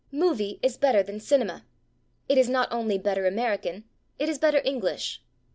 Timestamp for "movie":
0.11-0.57